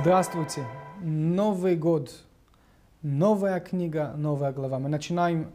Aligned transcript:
Здравствуйте! 0.00 0.64
Новый 1.02 1.76
год, 1.76 2.24
новая 3.02 3.60
книга, 3.60 4.14
новая 4.16 4.50
глава. 4.50 4.78
Мы 4.78 4.88
начинаем 4.88 5.52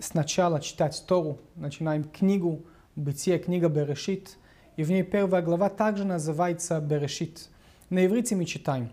сначала 0.00 0.60
читать 0.60 1.00
Тору, 1.06 1.38
начинаем 1.54 2.02
книгу 2.02 2.66
Бытие, 2.96 3.38
книга 3.38 3.68
Берешит, 3.68 4.36
и 4.76 4.82
в 4.82 4.90
ней 4.90 5.04
первая 5.04 5.42
глава 5.42 5.68
также 5.68 6.04
называется 6.04 6.80
Берешит. 6.80 7.50
На 7.88 8.04
иврите 8.04 8.34
мы 8.34 8.46
читаем 8.46 8.90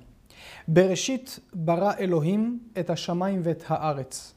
Берешит 0.67 1.39
бара 1.51 1.95
Элохим 1.97 2.61
это 2.75 2.95
шамаим 2.95 3.41
вет 3.41 3.63
хаарец. 3.63 4.35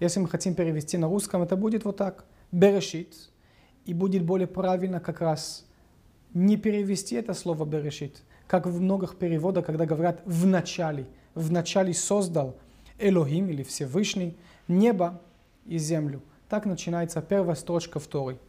Если 0.00 0.18
мы 0.18 0.28
хотим 0.28 0.56
перевести 0.56 0.98
на 0.98 1.06
русском, 1.06 1.42
это 1.42 1.54
будет 1.54 1.84
вот 1.84 1.98
так. 1.98 2.24
Берешит. 2.50 3.30
И 3.84 3.94
будет 3.94 4.24
более 4.24 4.48
правильно 4.48 4.98
как 4.98 5.20
раз 5.20 5.68
не 6.34 6.56
перевести 6.56 7.14
это 7.14 7.32
слово 7.32 7.64
Берешит, 7.64 8.22
как 8.48 8.66
в 8.66 8.80
многих 8.80 9.16
переводах, 9.16 9.66
когда 9.66 9.86
говорят 9.86 10.22
«в 10.24 10.46
начале». 10.46 11.06
«В 11.34 11.52
начале 11.52 11.94
создал 11.94 12.56
Элохим» 12.98 13.48
или 13.48 13.62
Всевышний 13.62 14.36
небо 14.66 15.20
и 15.66 15.78
землю. 15.78 16.20
Так 16.48 16.64
начинается 16.64 17.22
первая 17.22 17.54
строчка 17.54 18.00
второй. 18.00 18.40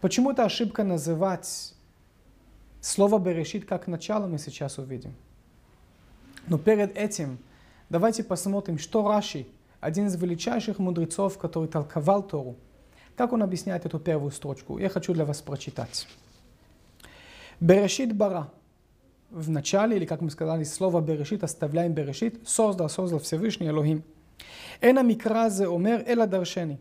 Почему 0.00 0.32
это 0.32 0.44
ошибка 0.44 0.82
называть 0.82 1.74
слово 2.80 3.18
«берешит» 3.18 3.66
как 3.66 3.86
начало, 3.86 4.26
мы 4.26 4.38
сейчас 4.38 4.78
увидим. 4.78 5.14
Но 6.48 6.58
перед 6.58 6.96
этим 6.96 7.38
давайте 7.90 8.24
посмотрим, 8.24 8.78
что 8.78 9.06
Раши, 9.06 9.46
один 9.80 10.06
из 10.06 10.16
величайших 10.16 10.78
мудрецов, 10.78 11.36
который 11.38 11.68
толковал 11.68 12.22
Тору, 12.22 12.56
как 13.16 13.32
он 13.32 13.42
объясняет 13.42 13.84
эту 13.84 13.98
первую 13.98 14.30
строчку. 14.30 14.78
Я 14.78 14.88
хочу 14.88 15.12
для 15.12 15.24
вас 15.24 15.42
прочитать. 15.42 16.08
Берешит 17.60 18.14
бара. 18.14 18.50
В 19.29 19.49
начале, 19.49 19.95
или 19.95 20.05
как 20.05 20.21
мы 20.21 20.29
сказали, 20.29 20.63
слово 20.63 21.01
Берешит, 21.01 21.43
оставляем 21.43 21.93
Берешит, 21.93 22.47
создал, 22.47 22.89
создал 22.89 23.19
Всевышний 23.19 23.67
Элохим. 23.67 24.03
Эна 24.81 25.03
микразе 25.03 25.67
омер 25.67 26.03
эла 26.05 26.27
даршени. 26.27 26.79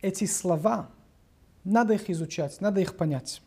Эти 0.00 0.26
слова, 0.26 0.90
надо 1.64 1.94
их 1.94 2.08
изучать, 2.10 2.60
надо 2.60 2.80
их 2.80 2.96
понять. 2.96 3.42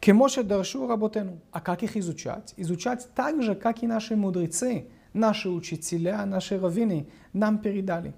Кемоше 0.00 0.42
даршу 0.44 0.86
работену. 0.86 1.40
А 1.50 1.60
как 1.60 1.82
их 1.82 1.96
изучать? 1.96 2.54
Изучать 2.56 3.08
так 3.14 3.42
же, 3.42 3.54
как 3.54 3.82
и 3.82 3.86
наши 3.86 4.16
мудрецы, 4.16 4.86
наши 5.12 5.48
учителя, 5.48 6.24
наши 6.24 6.58
раввины 6.58 7.08
нам 7.32 7.58
передали. 7.58 8.14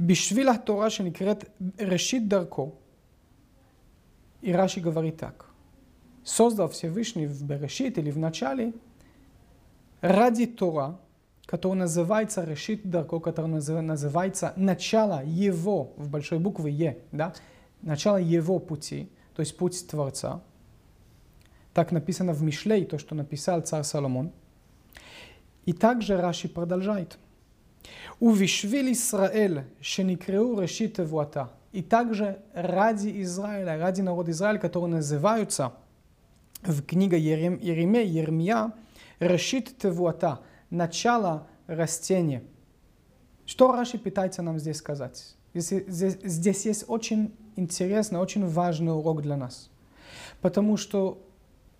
בשביל 0.00 0.48
התורה 0.48 0.90
שנקראת 0.90 1.44
ראשית 1.80 2.28
דרכו, 2.28 2.72
и 4.40 4.52
Раши 4.52 4.80
говорит 4.80 5.16
так 5.16 5.46
Создал 6.23 6.69
Всевышний 6.69 7.27
в 7.27 7.43
Берешит 7.43 7.97
или 7.97 8.11
в 8.11 8.17
начале 8.17 8.73
ради 10.01 10.45
Тора, 10.45 10.99
который 11.45 11.75
называется 11.75 12.43
Решит 12.43 12.89
Дарко, 12.89 13.19
который 13.19 13.47
называется 13.47 14.53
начало 14.55 15.23
его, 15.25 15.93
в 15.97 16.09
большой 16.09 16.39
букве 16.39 16.71
Е, 16.71 16.97
да, 17.11 17.33
начало 17.81 18.17
его 18.17 18.59
пути, 18.59 19.09
то 19.35 19.41
есть 19.41 19.57
путь 19.57 19.87
Творца. 19.87 20.41
Так 21.73 21.91
написано 21.91 22.33
в 22.33 22.41
Мишлей, 22.43 22.85
то, 22.85 22.97
что 22.97 23.15
написал 23.15 23.61
царь 23.61 23.83
Соломон. 23.83 24.31
И 25.65 25.73
также 25.73 26.17
Раши 26.17 26.47
продолжает. 26.47 27.17
«Увишвил 28.19 28.91
Исраэль, 28.91 29.63
шеникреу 29.81 30.59
решит 30.59 30.95
Тевуата». 30.95 31.51
И 31.71 31.81
также 31.81 32.37
ради 32.53 33.21
Израиля, 33.23 33.79
ради 33.79 34.01
народа 34.01 34.31
Израиля, 34.31 34.59
которые 34.59 34.91
называются– 34.91 35.73
в 36.67 36.83
книге 36.83 37.19
Ерем, 37.19 37.57
Еремей, 37.59 38.07
Ермия, 38.07 38.73
решит 39.19 39.77
тевуата, 39.77 40.41
начало 40.69 41.47
растения. 41.67 42.43
Что 43.45 43.71
Раши 43.71 43.97
пытается 43.97 44.41
нам 44.41 44.59
здесь 44.59 44.77
сказать? 44.77 45.35
Здесь, 45.53 45.83
здесь, 45.87 46.17
здесь 46.23 46.65
есть 46.65 46.85
очень 46.87 47.33
интересный, 47.55 48.19
очень 48.19 48.47
важный 48.47 48.93
урок 48.93 49.21
для 49.21 49.37
нас. 49.37 49.69
Потому 50.41 50.77
что 50.77 51.21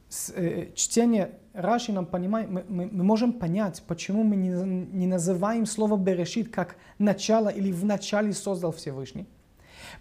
с, 0.10 0.32
э, 0.36 0.72
чтение 0.76 1.32
Раши 1.54 1.92
нам 1.92 2.06
понимает, 2.06 2.50
мы, 2.50 2.64
мы, 2.68 2.90
мы 2.92 3.04
можем 3.04 3.34
понять, 3.34 3.84
почему 3.88 4.24
мы 4.24 4.36
не, 4.36 4.50
не 4.50 5.08
называем 5.08 5.66
слово 5.66 5.98
«берешит» 5.98 6.50
как 6.50 6.76
«начало» 7.00 7.50
или 7.50 7.72
«в 7.72 7.86
начале 7.86 8.34
создал 8.34 8.72
Всевышний». 8.72 9.28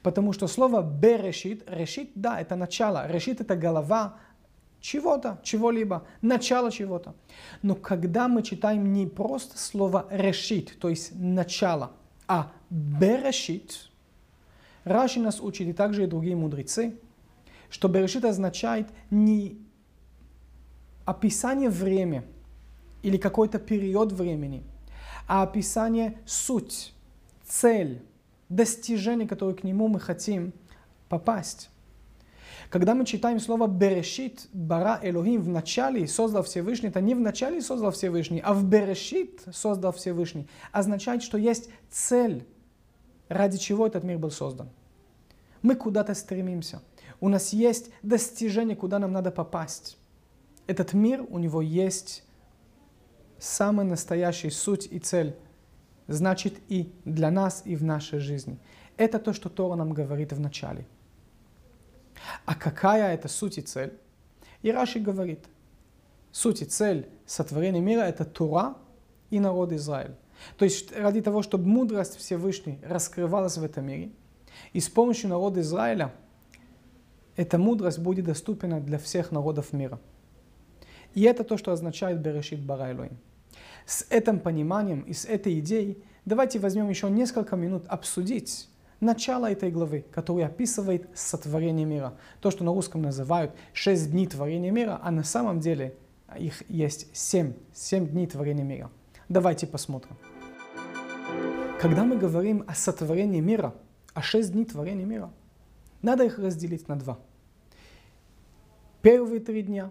Потому 0.03 0.32
что 0.32 0.49
слово 0.49 0.82
«берешит», 0.82 1.64
«решит», 1.66 2.10
да, 2.14 2.41
это 2.41 2.56
начало, 2.56 3.06
«решит»— 3.10 3.41
это 3.43 3.56
голова, 3.56 4.16
чего-то, 4.82 5.41
чего-либо, 5.43 6.04
начало 6.20 6.70
чего-то. 6.70 7.15
Но 7.62 7.75
когда 7.75 8.28
мы 8.28 8.43
читаем 8.43 8.93
не 8.93 9.06
просто 9.06 9.56
слово 9.56 10.06
решит, 10.10 10.78
то 10.78 10.91
есть 10.91 11.15
начало, 11.15 11.93
а 12.26 12.53
берешит, 12.69 13.88
Раши 14.84 15.20
нас 15.20 15.41
учит, 15.41 15.69
и 15.69 15.72
также 15.72 16.03
и 16.03 16.06
другие 16.06 16.34
мудрецы, 16.34 16.98
что 17.70 17.88
берешит 17.88 18.25
означает 18.25 18.88
не 19.10 19.56
описание 21.04 21.70
времени 21.70 22.25
или 23.03 23.16
какой-то 23.16 23.59
период 23.60 24.12
времени, 24.12 24.64
а 25.28 25.44
описание 25.44 26.19
суть, 26.26 26.93
цель, 27.44 28.03
достижение, 28.49 29.28
которое 29.28 29.54
к 29.54 29.62
нему 29.62 29.87
мы 29.87 30.00
хотим 30.00 30.53
попасть. 31.09 31.70
Когда 32.72 32.94
мы 32.94 33.04
читаем 33.04 33.38
слово 33.38 33.66
«берешит», 33.66 34.48
«бара 34.54 34.98
Элохим» 35.02 35.42
в 35.42 35.48
начале 35.48 36.08
создал 36.08 36.42
Всевышний, 36.42 36.88
это 36.88 37.02
не 37.02 37.14
в 37.14 37.20
начале 37.20 37.60
создал 37.60 37.90
Всевышний, 37.90 38.40
а 38.42 38.54
в 38.54 38.64
«берешит» 38.64 39.42
создал 39.52 39.92
Всевышний, 39.92 40.48
означает, 40.72 41.22
что 41.22 41.36
есть 41.36 41.68
цель, 41.90 42.46
ради 43.28 43.58
чего 43.58 43.86
этот 43.86 44.04
мир 44.04 44.16
был 44.16 44.30
создан. 44.30 44.70
Мы 45.60 45.74
куда-то 45.74 46.14
стремимся. 46.14 46.80
У 47.20 47.28
нас 47.28 47.52
есть 47.52 47.90
достижение, 48.02 48.74
куда 48.74 48.98
нам 48.98 49.12
надо 49.12 49.30
попасть. 49.30 49.98
Этот 50.66 50.94
мир, 50.94 51.26
у 51.28 51.38
него 51.38 51.60
есть 51.60 52.24
самая 53.38 53.86
настоящая 53.86 54.50
суть 54.50 54.88
и 54.90 54.98
цель. 54.98 55.36
Значит, 56.08 56.54
и 56.70 56.90
для 57.04 57.30
нас, 57.30 57.64
и 57.66 57.76
в 57.76 57.84
нашей 57.84 58.18
жизни. 58.18 58.58
Это 58.96 59.18
то, 59.18 59.34
что 59.34 59.50
Тора 59.50 59.74
нам 59.74 59.92
говорит 59.92 60.32
в 60.32 60.40
начале. 60.40 60.86
А 62.44 62.54
какая 62.54 63.14
это 63.14 63.28
суть 63.28 63.58
и 63.58 63.62
цель? 63.62 63.98
И 64.62 64.70
Раши 64.70 65.00
говорит, 65.00 65.46
суть 66.30 66.62
и 66.62 66.64
цель 66.64 67.08
сотворения 67.26 67.80
мира– 67.80 68.00
это 68.02 68.24
Тура 68.24 68.76
и 69.30 69.40
народ 69.40 69.72
Израиль. 69.72 70.14
То 70.56 70.64
есть 70.64 70.96
ради 70.96 71.20
того, 71.20 71.42
чтобы 71.42 71.66
мудрость 71.66 72.16
Всевышней 72.16 72.78
раскрывалась 72.82 73.56
в 73.56 73.64
этом 73.64 73.86
мире, 73.86 74.10
и 74.72 74.80
с 74.80 74.88
помощью 74.88 75.30
народа 75.30 75.60
Израиля 75.60 76.12
эта 77.36 77.58
мудрость 77.58 77.98
будет 77.98 78.26
доступна 78.26 78.80
для 78.80 78.98
всех 78.98 79.30
народов 79.30 79.72
мира. 79.72 79.98
И 81.14 81.22
это 81.22 81.44
то, 81.44 81.56
что 81.56 81.72
означает 81.72 82.20
Берешит 82.20 82.64
Бара 82.64 83.10
С 83.86 84.06
этим 84.10 84.40
пониманием 84.40 85.00
и 85.00 85.12
с 85.12 85.24
этой 85.24 85.58
идеей 85.60 86.02
давайте 86.24 86.58
возьмем 86.58 86.88
еще 86.88 87.10
несколько 87.10 87.56
минут 87.56 87.84
обсудить, 87.88 88.68
начало 89.02 89.50
этой 89.50 89.70
главы, 89.70 90.06
которая 90.10 90.46
описывает 90.46 91.08
сотворение 91.14 91.84
мира. 91.84 92.14
То, 92.40 92.50
что 92.50 92.64
на 92.64 92.72
русском 92.72 93.02
называют 93.02 93.52
шесть 93.72 94.10
дней 94.10 94.26
творения 94.26 94.70
мира, 94.70 94.98
а 95.02 95.10
на 95.10 95.24
самом 95.24 95.60
деле 95.60 95.94
их 96.38 96.62
есть 96.70 97.08
семь, 97.12 97.54
семь 97.74 98.06
дней 98.06 98.26
творения 98.26 98.64
мира. 98.64 98.90
Давайте 99.28 99.66
посмотрим. 99.66 100.16
Когда 101.80 102.04
мы 102.04 102.16
говорим 102.16 102.64
о 102.66 102.75
сотворении 102.75 103.40
мира, 103.40 103.75
о 104.14 104.22
шесть 104.22 104.52
дней 104.52 104.64
творения 104.64 105.04
мира, 105.04 105.31
надо 106.00 106.25
их 106.25 106.38
разделить 106.38 106.88
на 106.88 106.96
два. 106.96 107.19
Первые 109.02 109.40
три 109.40 109.62
дня, 109.62 109.90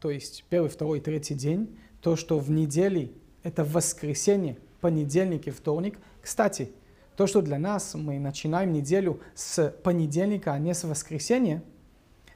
то 0.00 0.10
есть 0.10 0.44
первый, 0.50 0.68
второй, 0.68 1.00
третий 1.00 1.34
день, 1.34 1.78
то, 2.02 2.16
что 2.16 2.38
в 2.38 2.50
неделе, 2.50 3.12
это 3.44 3.64
воскресенье, 3.64 4.58
понедельник 4.80 5.46
и 5.46 5.50
вторник. 5.50 5.98
Кстати, 6.20 6.72
то, 7.18 7.26
что 7.26 7.42
для 7.42 7.58
нас 7.58 7.96
мы 7.96 8.20
начинаем 8.20 8.72
неделю 8.72 9.18
с 9.34 9.74
понедельника, 9.82 10.52
а 10.52 10.58
не 10.60 10.72
с 10.72 10.84
воскресенья, 10.84 11.64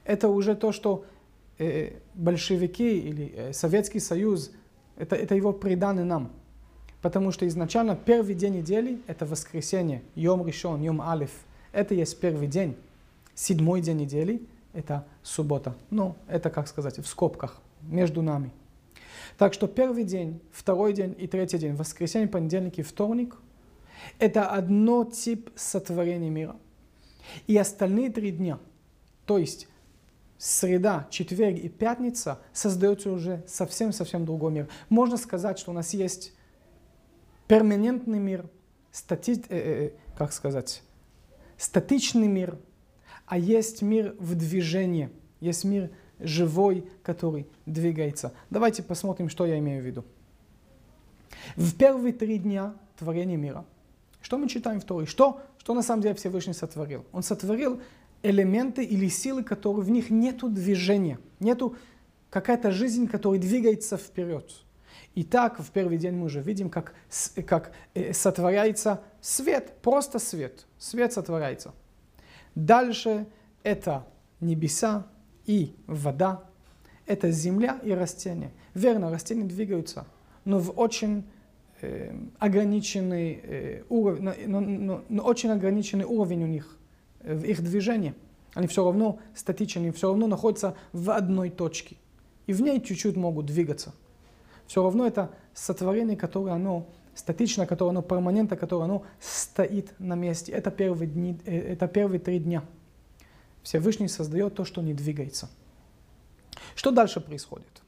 это 0.03 0.27
уже 0.27 0.55
то, 0.55 0.73
что 0.73 1.05
э, 1.57 1.93
большевики 2.15 2.99
или 2.99 3.33
э, 3.33 3.53
Советский 3.53 4.01
Союз, 4.01 4.51
это, 4.97 5.15
это 5.15 5.35
его 5.35 5.53
преданы 5.53 6.03
нам. 6.03 6.33
Потому 7.01 7.31
что 7.31 7.47
изначально 7.47 7.95
первый 7.95 8.35
день 8.35 8.55
недели– 8.55 8.99
это 9.07 9.25
воскресенье, 9.25 10.01
Йом 10.15 10.45
Ришон, 10.45 10.81
Йом 10.81 11.01
Алиф. 11.01 11.31
Это 11.71 11.93
есть 11.93 12.19
первый 12.19 12.47
день. 12.47 12.75
Седьмой 13.35 13.79
день 13.79 13.99
недели– 13.99 14.41
это 14.73 15.05
суббота. 15.23 15.75
Ну, 15.91 16.17
это, 16.27 16.49
как 16.49 16.67
сказать, 16.67 16.99
в 16.99 17.07
скобках, 17.07 17.61
между 17.83 18.21
нами. 18.21 18.51
Так 19.37 19.53
что 19.53 19.67
первый 19.67 20.03
день, 20.03 20.41
второй 20.51 20.91
день 20.91 21.15
и 21.17 21.27
третий 21.27 21.57
день, 21.57 21.73
воскресенье, 21.73 22.27
понедельник 22.27 22.79
и 22.79 22.81
вторник– 22.81 23.37
это 24.19 24.47
одно 24.47 25.05
тип 25.05 25.49
сотворения 25.55 26.29
мира. 26.29 26.55
И 27.47 27.57
остальные 27.57 28.11
три 28.11 28.31
дня, 28.31 28.59
то 29.25 29.37
есть 29.37 29.67
среда, 30.37 31.07
четверг 31.09 31.57
и 31.57 31.69
пятница 31.69 32.41
создается 32.51 33.11
уже 33.11 33.43
совсем-совсем 33.47 34.25
другой 34.25 34.51
мир. 34.51 34.69
Можно 34.89 35.17
сказать, 35.17 35.57
что 35.57 35.71
у 35.71 35.73
нас 35.73 35.93
есть 35.93 36.33
перманентный 37.47 38.19
мир, 38.19 38.49
стати... 38.91 39.41
э, 39.49 39.87
э, 39.87 39.91
как 40.17 40.33
сказать, 40.33 40.83
статичный 41.57 42.27
мир, 42.27 42.57
а 43.25 43.37
есть 43.37 43.81
мир 43.81 44.15
в 44.19 44.35
движении, 44.35 45.09
есть 45.39 45.63
мир 45.63 45.91
живой, 46.19 46.89
который 47.03 47.47
двигается. 47.65 48.33
Давайте 48.49 48.83
посмотрим, 48.83 49.29
что 49.29 49.45
я 49.45 49.57
имею 49.59 49.81
в 49.81 49.85
виду. 49.85 50.05
В 51.55 51.75
первые 51.75 52.13
три 52.13 52.37
дня 52.37 52.75
творения 52.97 53.37
мира, 53.37 53.65
что 54.23 54.37
мы 54.37 54.47
читаем 54.47 54.79
в 54.79 54.85
Торе? 54.85 55.05
Что, 55.05 55.41
что 55.59 55.73
на 55.73 55.83
самом 55.83 56.01
деле 56.01 56.15
Всевышний 56.15 56.53
сотворил? 56.53 57.05
Он 57.11 57.23
сотворил 57.23 57.81
элементы 58.23 58.83
или 58.83 59.09
силы, 59.09 59.43
которые 59.43 59.83
в 59.83 59.89
них 59.89 60.09
нету 60.09 60.47
движения, 60.47 61.19
нету 61.41 61.75
какая-то 62.29 62.71
жизнь, 62.71 63.07
которая 63.07 63.39
двигается 63.39 63.97
вперед. 63.97 64.49
И 65.13 65.25
так 65.25 65.59
в 65.59 65.69
первый 65.71 65.97
день 65.97 66.13
мы 66.13 66.25
уже 66.25 66.41
видим, 66.41 66.69
как, 66.69 66.95
как 67.45 67.73
э, 67.93 68.13
сотворяется 68.13 69.01
свет, 69.19 69.73
просто 69.81 70.19
свет. 70.19 70.65
Свет 70.79 71.11
сотворяется. 71.11 71.73
Дальше 72.55 73.27
это 73.61 74.07
небеса 74.39 75.05
и 75.45 75.75
вода, 75.85 76.43
это 77.05 77.29
земля 77.29 77.77
и 77.83 77.91
растения. 77.91 78.53
Верно, 78.73 79.11
растения 79.11 79.43
двигаются, 79.43 80.07
но 80.45 80.59
в 80.59 80.79
очень 80.79 81.25
ограниченный 82.39 83.39
э, 83.43 83.83
уровень, 83.89 84.47
но, 84.47 84.59
но, 84.59 85.03
но 85.09 85.23
очень 85.23 85.49
ограниченный 85.49 86.05
уровень 86.05 86.43
у 86.43 86.47
них 86.47 86.77
э, 87.21 87.35
в 87.35 87.43
их 87.43 87.63
движении. 87.63 88.13
Они 88.53 88.67
все 88.67 88.83
равно 88.83 89.19
статичны, 89.35 89.91
все 89.91 90.09
равно 90.09 90.27
находятся 90.27 90.75
в 90.91 91.09
одной 91.11 91.49
точке. 91.49 91.97
И 92.45 92.53
в 92.53 92.61
ней 92.61 92.81
чуть-чуть 92.81 93.15
могут 93.15 93.47
двигаться. 93.47 93.93
Все 94.67 94.83
равно 94.83 95.05
это 95.05 95.31
сотворение, 95.53 96.17
которое 96.17 96.51
оно 96.51 96.87
статично, 97.15 97.65
которое 97.65 97.91
оно 97.91 98.01
перманентно, 98.01 98.57
которое 98.57 98.85
оно 98.85 99.03
стоит 99.19 99.93
на 99.99 100.15
месте. 100.15 100.51
Это 100.51 100.71
первые, 100.71 101.09
дни, 101.09 101.39
э, 101.45 101.73
это 101.73 101.87
первые 101.87 102.19
три 102.19 102.39
дня. 102.39 102.63
Всевышний 103.63 104.07
создает 104.07 104.55
то, 104.55 104.65
что 104.65 104.81
не 104.81 104.93
двигается. 104.93 105.49
Что 106.75 106.91
дальше 106.91 107.21
происходит? 107.21 107.81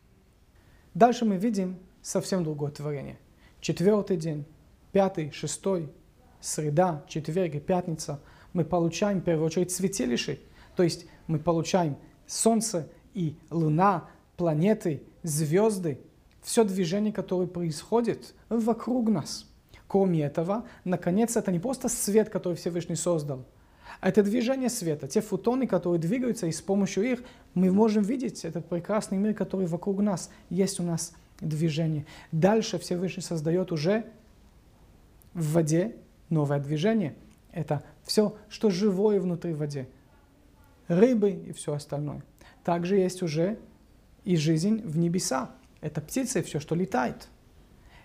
Дальше 0.93 1.25
мы 1.25 1.37
видим 1.37 1.77
совсем 2.01 2.43
другое 2.43 2.71
творение. 2.71 3.17
Четвертый 3.65 4.17
день, 4.17 4.45
пятый, 4.91 5.31
шестой, 5.31 5.89
среда, 6.39 7.03
четверг 7.07 7.55
и 7.55 7.59
пятница. 7.59 8.21
Мы 8.53 8.63
получаем, 8.63 9.21
в 9.21 9.23
первую 9.23 9.47
очередь, 9.47 9.71
святилище. 9.71 10.37
То 10.75 10.83
есть 10.83 11.07
мы 11.25 11.39
получаем 11.39 11.97
Солнце 12.27 12.87
и 13.15 13.35
Луна, 13.49 14.07
планеты, 14.37 15.01
звезды, 15.23 15.97
все 16.43 16.63
движение, 16.63 17.11
которое 17.11 17.47
происходит 17.47 18.35
вокруг 18.49 19.09
нас. 19.09 19.47
Кроме 19.87 20.21
этого, 20.21 20.67
наконец, 20.83 21.35
это 21.35 21.51
не 21.51 21.57
просто 21.57 21.89
свет, 21.89 22.29
который 22.29 22.53
Всевышний 22.53 22.95
создал, 22.95 23.45
это 23.99 24.21
движение 24.21 24.69
света, 24.69 25.07
те 25.07 25.21
фотоны, 25.21 25.65
которые 25.65 25.99
двигаются, 25.99 26.45
и 26.45 26.51
с 26.51 26.61
помощью 26.61 27.03
их 27.03 27.23
мы 27.55 27.71
можем 27.71 28.03
видеть 28.03 28.45
этот 28.45 28.69
прекрасный 28.69 29.17
мир, 29.17 29.33
который 29.33 29.65
вокруг 29.65 30.01
нас. 30.01 30.29
Есть 30.51 30.79
у 30.79 30.83
нас 30.83 31.13
движение. 31.39 32.05
Дальше 32.31 32.79
Всевышний 32.79 33.23
создает 33.23 33.71
уже 33.71 34.05
в 35.33 35.53
воде 35.53 35.95
новое 36.29 36.59
движение. 36.59 37.15
Это 37.51 37.83
все, 38.03 38.35
что 38.49 38.69
живое 38.69 39.19
внутри 39.19 39.53
воде. 39.53 39.87
Рыбы 40.87 41.31
и 41.31 41.51
все 41.53 41.73
остальное. 41.73 42.23
Также 42.63 42.97
есть 42.97 43.23
уже 43.23 43.59
и 44.23 44.35
жизнь 44.35 44.81
в 44.81 44.97
небеса. 44.97 45.51
Это 45.81 46.01
птицы, 46.01 46.41
все, 46.41 46.59
что 46.59 46.75
летает. 46.75 47.27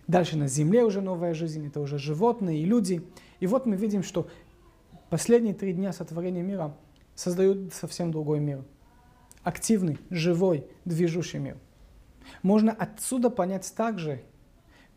Дальше 0.07 0.37
на 0.37 0.49
земле 0.49 0.85
уже 0.85 1.01
новая 1.01 1.35
жизнь, 1.35 1.67
это 1.67 1.81
уже 1.81 1.99
животные 1.99 2.61
и 2.61 2.65
люди. 2.65 3.03
И 3.39 3.47
вот 3.47 3.67
мы 3.67 3.77
видим, 3.77 4.03
что 4.03 4.29
последние 5.09 5.55
три 5.55 5.73
дня 5.73 5.93
сотворения 5.93 6.43
мира 6.43 6.77
создают 7.15 7.73
совсем 7.73 8.11
другой 8.11 8.41
мир. 8.41 8.65
Активный, 9.43 9.99
живой, 10.11 10.67
движущий 10.85 11.39
мир. 11.39 11.57
Можно 12.43 12.73
отсюда 12.73 13.31
понять 13.31 13.73
также 13.77 14.23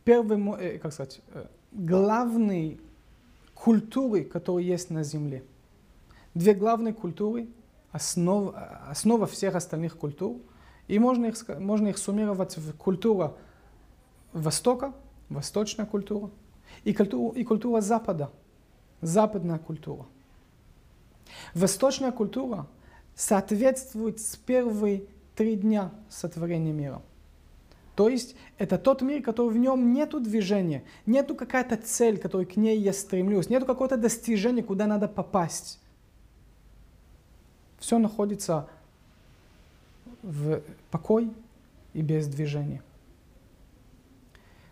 первый, 0.04 0.38
э, 0.60 0.80
как 0.80 0.94
сказать, 0.94 1.22
э, 1.34 1.48
главные 1.72 2.80
культуры, 3.54 4.24
которые 4.24 4.68
есть 4.68 4.90
на 4.90 5.04
Земле. 5.04 5.44
Две 6.34 6.54
главные 6.54 6.94
культуры, 6.94 7.48
основа, 7.92 8.82
основа 8.90 9.28
всех 9.28 9.56
остальных 9.56 9.98
культур– 9.98 10.38
и 10.88 11.00
можно 11.00 11.28
их, 11.28 11.48
можно 11.60 11.88
их 11.90 11.98
суммировать 11.98 12.58
в 12.58 12.74
культура 12.74 13.36
Востока, 14.34 14.94
восточная 15.30 15.86
культура, 15.86 16.32
и 16.84 16.94
культура, 16.94 17.38
и 17.38 17.44
культура 17.44 17.82
Запада, 17.82 18.32
западная 19.02 19.60
культура. 19.60 20.08
Восточная 21.54 22.12
культура 22.12 22.68
соответствует 23.16 24.20
с 24.20 24.36
первые 24.36 25.06
три 25.36 25.56
дня 25.56 25.92
сотворения 26.10 26.74
мира. 26.74 27.02
То 27.96 28.10
есть 28.10 28.36
это 28.58 28.78
тот 28.78 29.02
мир, 29.02 29.22
который 29.22 29.52
в 29.52 29.58
нем 29.58 29.94
нету 29.94 30.20
движения, 30.20 30.84
нету 31.06 31.36
какая-то 31.36 31.78
цель, 31.78 32.18
которой 32.18 32.46
к 32.46 32.56
ней 32.56 32.80
я 32.80 32.92
стремлюсь, 32.92 33.50
нету 33.50 33.66
какого-то 33.66 33.98
достижения, 33.98 34.64
куда 34.64 34.88
надо 34.88 35.08
попасть. 35.08 35.80
Все 37.78 38.00
находится 38.00 38.68
в 40.24 40.62
покой 40.90 41.32
и 41.94 42.02
без 42.02 42.28
движения. 42.28 42.82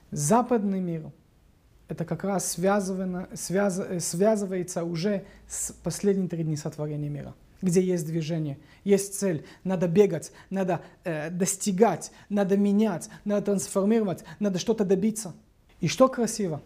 Западный 0.10 0.80
мир– 0.80 1.12
это 1.88 2.06
как 2.06 2.24
раз 2.24 2.52
связ, 2.52 2.92
связывается 3.36 4.84
уже 4.84 5.26
с 5.48 5.74
последними 5.84 6.28
три 6.28 6.44
дни 6.44 6.56
сотворения 6.56 7.10
мира, 7.10 7.36
где 7.62 7.82
есть 7.82 8.06
движение, 8.06 8.58
есть 8.84 9.16
цель, 9.16 9.46
надо 9.64 9.88
бегать, 9.88 10.32
надо 10.50 10.82
э, 11.04 11.30
достигать, 11.30 12.12
надо 12.30 12.58
менять, 12.58 13.10
надо 13.26 13.46
трансформировать, 13.48 14.24
надо 14.40 14.60
что-то 14.60 14.86
добиться. 14.86 15.34
И 15.80 15.88
что 15.88 16.08
красиво 16.08 16.62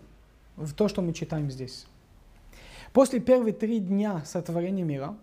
в 0.55 0.73
то, 0.73 0.87
что 0.87 1.01
мы 1.01 1.13
читаем 1.13 1.51
здесь. 1.51 1.85
После 2.93 3.19
первых 3.19 3.59
три 3.59 3.79
дня 3.79 4.23
сотворения 4.25 4.83
мира 4.83 5.17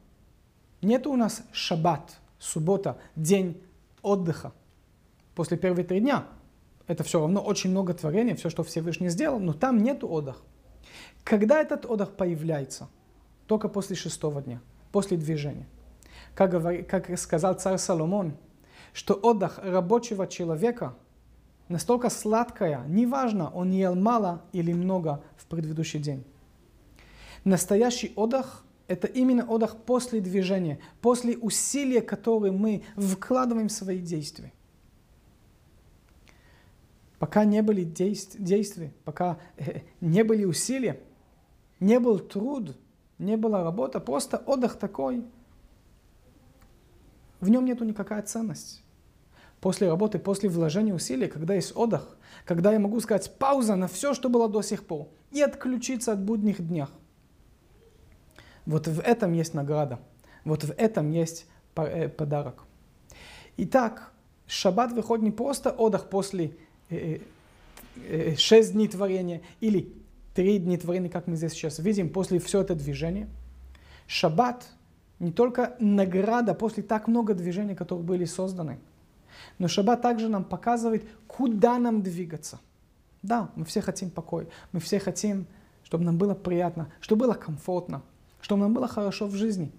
нет 0.82 1.06
у 1.06 1.16
нас 1.16 1.42
шаббат– 1.52 2.18
суббота, 2.42 2.98
день 3.16 3.62
отдыха. 4.02 4.52
После 5.34 5.56
первых 5.56 5.86
три 5.86 6.00
дня. 6.00 6.26
Это 6.88 7.04
все 7.04 7.20
равно 7.20 7.40
очень 7.40 7.70
много 7.70 7.94
творения, 7.94 8.34
все, 8.34 8.50
что 8.50 8.64
Всевышний 8.64 9.08
сделал, 9.08 9.38
но 9.38 9.52
там 9.52 9.78
нет 9.78 10.02
отдыха. 10.02 10.40
Когда 11.22 11.60
этот 11.60 11.86
отдых 11.86 12.16
появляется? 12.16 12.88
Только 13.46 13.68
после 13.68 13.94
шестого 13.94 14.42
дня, 14.42 14.60
после 14.92 15.16
движения. 15.16 15.66
Как, 16.34 16.50
говори, 16.50 16.82
как 16.82 17.18
сказал 17.18 17.54
царь 17.54 17.78
Соломон, 17.78 18.36
что 18.92 19.14
отдых 19.14 19.58
рабочего 19.62 20.26
человека 20.26 20.94
настолько 21.68 22.10
сладкая, 22.10 22.84
неважно, 22.86 23.50
он 23.50 23.72
ел 23.72 23.94
мало 23.94 24.42
или 24.52 24.72
много 24.72 25.22
в 25.36 25.46
предыдущий 25.46 25.98
день. 25.98 26.24
Настоящий 27.44 28.12
отдых 28.14 28.64
это 28.88 29.06
именно 29.06 29.44
отдых 29.46 29.76
после 29.76 30.20
движения, 30.20 30.78
после 31.00 31.36
усилия, 31.38 32.02
которые 32.02 32.52
мы 32.52 32.82
вкладываем 32.96 33.68
в 33.68 33.72
свои 33.72 33.98
действия. 33.98 34.52
Пока 37.18 37.44
не 37.44 37.62
были 37.62 37.84
действия, 37.84 38.92
пока 39.04 39.38
э, 39.56 39.80
не 40.00 40.24
были 40.24 40.44
усилия, 40.44 41.00
не 41.80 42.00
был 42.00 42.18
труд, 42.18 42.76
не 43.18 43.36
была 43.36 43.62
работа, 43.62 44.00
просто 44.00 44.38
отдых 44.38 44.76
такой, 44.78 45.24
в 47.40 47.48
нем 47.48 47.64
нету 47.64 47.84
никакая 47.84 48.22
ценность. 48.22 48.82
После 49.60 49.88
работы, 49.88 50.18
после 50.18 50.48
вложения 50.48 50.94
усилий, 50.94 51.28
когда 51.28 51.54
есть 51.54 51.76
отдых, 51.76 52.16
когда 52.44 52.72
я 52.72 52.78
могу 52.78 53.00
сказать 53.00 53.36
пауза 53.38 53.76
на 53.76 53.86
все, 53.88 54.14
что 54.14 54.28
было 54.28 54.48
до 54.48 54.62
сих 54.62 54.84
пор, 54.84 55.08
и 55.30 55.40
отключиться 55.40 56.12
от 56.12 56.20
будних 56.20 56.66
днях. 56.66 56.90
Вот 58.66 58.86
в 58.86 59.00
этом 59.00 59.32
есть 59.32 59.54
награда. 59.54 59.98
Вот 60.44 60.64
в 60.64 60.70
этом 60.72 61.10
есть 61.10 61.46
э, 61.76 62.08
подарок. 62.08 62.64
Итак, 63.56 64.12
шаббат 64.46 64.92
выходит 64.92 65.24
не 65.24 65.30
просто 65.30 65.70
отдых 65.70 66.08
после 66.08 66.56
э, 66.90 67.18
э, 67.96 68.36
шесть 68.36 68.72
дней 68.72 68.88
творения 68.88 69.42
или 69.60 69.92
три 70.34 70.58
дня 70.58 70.78
творения, 70.78 71.10
как 71.10 71.26
мы 71.26 71.36
здесь 71.36 71.52
сейчас 71.52 71.78
видим, 71.78 72.08
после 72.08 72.38
все 72.38 72.60
это 72.60 72.74
движение. 72.74 73.28
Шаббат 74.06 74.66
не 75.18 75.30
только 75.32 75.76
награда 75.78 76.54
после 76.54 76.82
так 76.82 77.08
много 77.08 77.34
движений, 77.34 77.74
которые 77.74 78.04
были 78.04 78.24
созданы, 78.24 78.78
но 79.58 79.68
шаббат 79.68 80.02
также 80.02 80.28
нам 80.28 80.44
показывает, 80.44 81.04
куда 81.26 81.78
нам 81.78 82.02
двигаться. 82.02 82.60
Да, 83.22 83.50
мы 83.54 83.64
все 83.64 83.80
хотим 83.80 84.10
покой, 84.10 84.48
мы 84.72 84.80
все 84.80 84.98
хотим, 84.98 85.46
чтобы 85.84 86.04
нам 86.04 86.18
было 86.18 86.34
приятно, 86.34 86.90
чтобы 87.00 87.26
было 87.26 87.34
комфортно, 87.34 88.02
чтобы 88.40 88.62
нам 88.62 88.74
было 88.74 88.88
хорошо 88.88 89.26
в 89.26 89.34
жизни. 89.34 89.70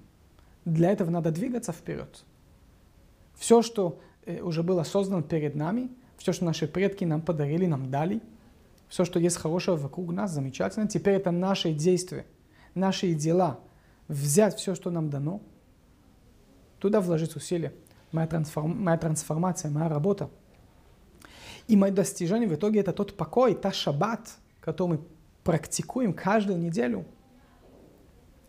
Для 0.63 0.91
этого 0.91 1.10
надо 1.10 1.31
двигаться 1.31 1.74
вперед. 1.74 2.24
Все, 3.36 3.62
что 3.62 4.00
э, 4.25 4.41
уже 4.41 4.63
было 4.63 4.83
создано 4.83 5.22
перед 5.22 5.55
нами, 5.55 5.89
все, 6.17 6.31
что 6.31 6.45
наши 6.45 6.67
предки 6.67 7.03
нам 7.03 7.22
подарили, 7.22 7.65
нам 7.65 7.91
дали, 7.91 8.22
все, 8.93 9.05
что 9.05 9.17
есть 9.17 9.38
хорошего 9.38 9.75
вокруг 9.75 10.12
нас, 10.12 10.29
замечательно. 10.29 10.88
Теперь 10.88 11.15
это 11.15 11.31
наши 11.31 11.73
действия, 11.73 12.27
наши 12.75 13.15
дела. 13.15 13.59
Взять 14.07 14.59
все, 14.59 14.75
что 14.75 14.91
нам 14.91 15.09
дано, 15.09 15.41
туда 16.77 17.01
вложить 17.01 17.35
усилия. 17.35 17.73
Моя, 18.12 18.27
трансформ... 18.27 18.83
моя 18.83 19.00
трансформация, 19.00 19.71
моя 19.71 19.89
работа. 19.89 20.29
И 21.67 21.75
мое 21.75 21.91
достижение 21.91 22.47
в 22.47 22.53
итоге 22.53 22.81
это 22.81 22.93
тот 22.93 23.17
покой, 23.17 23.55
та 23.55 23.71
шаббат, 23.71 24.29
который 24.59 24.89
мы 24.89 25.00
практикуем 25.43 26.13
каждую 26.13 26.59
неделю. 26.59 27.05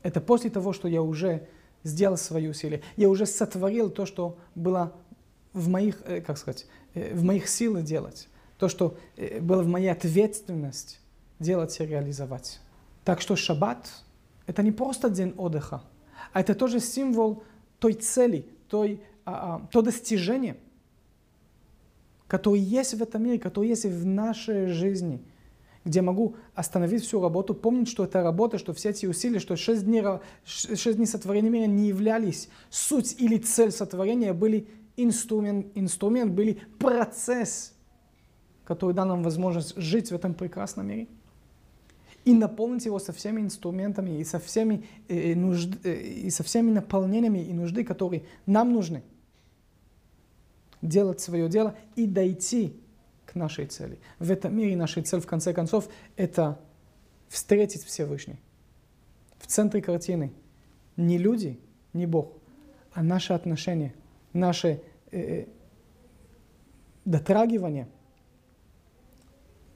Это 0.02 0.20
после 0.20 0.50
того, 0.50 0.74
что 0.74 0.88
я 0.88 1.00
уже 1.00 1.48
сделал 1.84 2.18
свои 2.18 2.48
усилия. 2.48 2.82
Я 2.96 3.08
уже 3.08 3.24
сотворил 3.24 3.88
то, 3.88 4.04
что 4.04 4.36
было 4.54 4.92
в 5.54 5.70
моих, 5.70 6.02
э, 6.04 6.20
как 6.20 6.36
сказать, 6.36 6.66
э, 6.92 7.14
в 7.14 7.24
моих 7.24 7.48
силах 7.48 7.84
делать. 7.84 8.28
То, 8.64 8.70
что 8.70 8.96
э, 9.16 9.40
было 9.42 9.62
в 9.62 9.66
моей 9.66 9.88
ответственности 9.88 10.96
делать 11.38 11.78
и 11.80 11.84
реализовать. 11.84 12.60
Так 13.04 13.20
что 13.20 13.36
шаббат– 13.36 13.90
это 14.46 14.62
не 14.62 14.72
просто 14.72 15.10
день 15.10 15.34
отдыха, 15.36 15.82
а 16.32 16.40
это 16.40 16.54
тоже 16.54 16.80
символ 16.80 17.42
той 17.78 17.92
цели, 17.92 18.46
той, 18.70 19.02
а, 19.26 19.56
а, 19.56 19.68
то 19.70 19.82
достижение, 19.82 20.56
которое 22.26 22.62
есть 22.62 22.94
в 22.94 23.02
этом 23.02 23.22
мире, 23.22 23.38
которое 23.38 23.68
есть 23.68 23.84
в 23.84 24.06
нашей 24.06 24.68
жизни– 24.68 25.22
где 25.84 26.00
могу 26.00 26.36
остановить 26.54 27.04
всю 27.04 27.20
работу, 27.20 27.52
помнить, 27.52 27.90
что 27.90 28.04
это 28.04 28.22
работа, 28.22 28.56
что 28.56 28.72
все 28.72 28.88
эти 28.88 29.04
усилия, 29.04 29.40
что 29.40 29.54
шесть 29.56 29.84
дней, 29.84 30.02
шесть 30.46 30.96
дней 30.96 31.04
сотворения 31.04 31.50
мира 31.50 31.66
не 31.66 31.88
являлись 31.88 32.48
суть 32.70 33.16
или 33.18 33.36
цель 33.36 33.70
сотворения, 33.70 34.32
были 34.32 34.66
инструмент, 34.96 35.66
инструмент 35.74 36.32
были 36.32 36.62
процесс, 36.78 37.73
который 38.64 38.94
дал 38.94 39.06
нам 39.06 39.22
возможность 39.22 39.76
жить 39.76 40.10
в 40.10 40.14
этом 40.14 40.34
прекрасном 40.34 40.86
мире 40.86 41.08
и 42.24 42.32
наполнить 42.32 42.86
его 42.86 42.98
со 42.98 43.12
всеми 43.12 43.42
инструментами 43.42 44.18
и 44.18 44.24
со 44.24 44.38
всеми, 44.38 44.86
э, 45.08 45.32
э 45.32 45.34
нужд, 45.34 45.74
э, 45.84 45.94
и 45.94 46.30
со 46.30 46.42
всеми 46.42 46.70
наполнениями 46.70 47.40
и 47.40 47.52
нужды, 47.52 47.84
которые 47.84 48.24
нам 48.46 48.72
нужны. 48.72 49.02
Делать 50.80 51.20
свое 51.20 51.48
дело 51.48 51.74
и 51.96 52.06
дойти 52.06 52.74
нашей 53.34 53.66
цели. 53.66 53.98
В 54.18 54.30
этом 54.30 54.56
мире 54.56 54.76
наша 54.76 55.02
цель, 55.02 55.20
в 55.20 55.26
конце 55.26 55.52
концов, 55.52 55.88
это 56.16 56.58
встретить 57.28 57.84
Всевышний. 57.84 58.38
В 59.38 59.46
центре 59.46 59.82
картины 59.82 60.32
не 60.96 61.18
люди, 61.18 61.58
не 61.92 62.06
Бог, 62.06 62.32
а 62.92 63.02
наши 63.02 63.32
отношения, 63.32 63.94
наше 64.32 64.80
э, 65.10 65.20
э 65.20 65.46
дотрагивание 67.04 67.86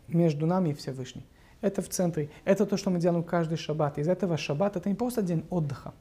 между 0.08 0.46
нами 0.46 0.70
и 0.70 0.74
Всевышним. 0.74 1.24
Это 1.60 1.82
в 1.82 1.88
центре. 1.88 2.30
Это 2.44 2.66
то, 2.66 2.76
что 2.76 2.90
мы 2.90 3.00
делаем 3.00 3.24
каждый 3.24 3.58
шаббат. 3.58 3.98
Из 3.98 4.08
этого 4.08 4.36
шаббат 4.36 4.76
это 4.76 4.88
не 4.88 4.94
просто 4.94 5.22
день 5.22 5.44
отдыха. 5.50 5.92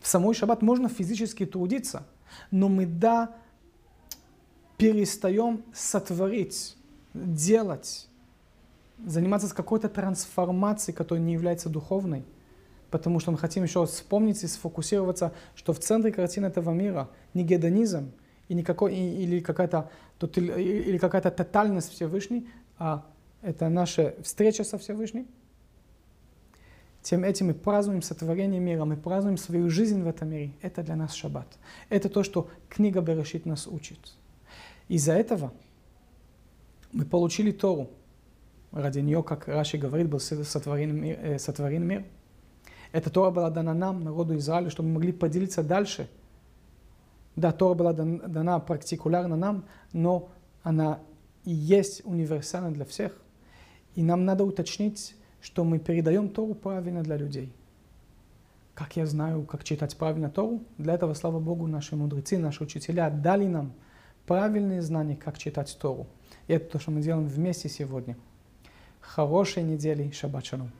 В 0.00 0.08
самой 0.08 0.34
шаббат 0.34 0.62
можно 0.62 0.88
физически 0.88 1.46
трудиться, 1.46 2.04
но 2.50 2.68
мы 2.68 2.86
да 2.86 3.34
перестаем 4.76 5.64
сотворить 5.72 6.76
делать, 7.14 8.08
заниматься 9.04 9.48
с 9.48 9.52
какой-то 9.52 9.88
трансформацией, 9.88 10.94
которая 10.96 11.24
не 11.24 11.32
является 11.32 11.68
духовной. 11.68 12.24
Потому 12.90 13.20
что 13.20 13.30
мы 13.30 13.38
хотим 13.38 13.64
еще 13.64 13.84
вспомнить 13.86 14.42
и 14.42 14.46
сфокусироваться, 14.46 15.32
что 15.54 15.72
в 15.72 15.78
центре 15.78 16.10
картины 16.10 16.46
этого 16.46 16.70
мира 16.70 17.08
не 17.34 17.44
гедонизм 17.44 18.12
и 18.48 18.54
никакой, 18.54 18.94
или 18.94 19.40
какая-то, 19.40 19.90
какая-то 20.18 21.30
тотальность 21.30 21.92
Всевышней, 21.92 22.48
а 22.78 23.04
это 23.42 23.68
наша 23.68 24.14
встреча 24.22 24.64
со 24.64 24.78
Всевышним. 24.78 25.26
Тем 27.02 27.24
этим 27.24 27.46
мы 27.46 27.54
празднуем 27.54 28.02
сотворение 28.02 28.60
мира, 28.60 28.84
мы 28.84 28.96
празднуем 28.96 29.36
свою 29.38 29.70
жизнь 29.70 30.02
в 30.02 30.06
этом 30.06 30.30
мире. 30.30 30.52
Это 30.60 30.82
для 30.82 30.96
нас 30.96 31.14
шаббат. 31.14 31.46
Это 31.88 32.08
то, 32.08 32.22
что 32.22 32.48
книга 32.68 33.00
Берешит 33.00 33.46
нас 33.46 33.66
учит. 33.66 33.98
Из-за 34.88 35.12
этого 35.12 35.52
мы 36.92 37.04
получили 37.04 37.52
Тору. 37.52 37.90
Ради 38.72 38.98
нее, 38.98 39.22
как 39.22 39.48
Раши 39.48 39.78
говорит, 39.78 40.08
был 40.08 40.20
сотворен 40.20 40.94
мир. 40.94 41.18
Э, 41.20 41.38
сотворен 41.38 41.86
мир. 41.86 42.04
Эта 42.92 43.10
Тора 43.10 43.30
была 43.30 43.50
дана 43.50 43.74
нам, 43.74 44.02
народу 44.02 44.36
Израиля, 44.36 44.70
чтобы 44.70 44.88
мы 44.88 44.96
могли 44.96 45.12
поделиться 45.12 45.62
дальше. 45.62 46.08
Да, 47.36 47.52
Тора 47.52 47.74
была 47.74 47.92
дана 47.92 48.58
партикулярно 48.58 49.36
нам, 49.36 49.64
но 49.92 50.30
она 50.62 51.00
и 51.44 51.52
есть 51.52 52.02
универсальна 52.04 52.70
для 52.70 52.84
всех. 52.84 53.12
И 53.98 54.02
нам 54.04 54.24
надо 54.24 54.44
уточнить, 54.44 55.16
что 55.40 55.64
мы 55.64 55.80
передаем 55.80 56.28
Тору 56.28 56.54
правильно 56.54 57.02
для 57.02 57.16
людей. 57.16 57.52
Как 58.72 58.94
я 58.94 59.06
знаю, 59.06 59.42
как 59.42 59.64
читать 59.64 59.96
правильно 59.96 60.30
Тору? 60.30 60.62
Для 60.78 60.94
этого, 60.94 61.14
слава 61.14 61.40
Богу, 61.40 61.66
наши 61.66 61.96
мудрецы, 61.96 62.38
наши 62.38 62.62
учителя 62.62 63.10
дали 63.10 63.48
нам 63.48 63.72
правильные 64.24 64.82
знания, 64.82 65.16
как 65.16 65.36
читать 65.36 65.76
Тору. 65.80 66.06
И 66.46 66.52
это 66.52 66.70
то, 66.70 66.78
что 66.78 66.92
мы 66.92 67.00
делаем 67.00 67.26
вместе 67.26 67.68
сегодня. 67.68 68.16
Хорошей 69.00 69.64
недели, 69.64 70.12
шаббат 70.12 70.46
шалом. 70.46 70.70